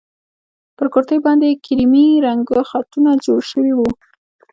پر 0.77 0.87
کورتۍ 0.93 1.19
باندې 1.25 1.45
يې 1.49 1.59
کيريمي 1.65 2.07
رنګه 2.27 2.59
خطونه 2.69 3.11
جوړ 3.25 3.39
شوي 3.51 3.73
وو. 3.75 3.89